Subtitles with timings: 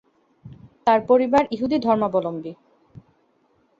[0.87, 2.51] তার পরিবার ইহুদি ধর্মাবলম্বী।